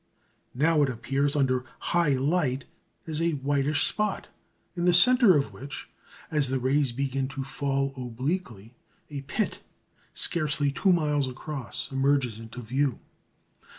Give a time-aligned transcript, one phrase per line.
[0.55, 2.65] Now it appears under high light
[3.05, 4.29] as a whitish spot,
[4.73, 5.89] in the centre of which,
[6.31, 8.73] as the rays begin to fall obliquely,
[9.11, 9.61] a pit,
[10.15, 12.97] scarcely two miles across, emerges into view.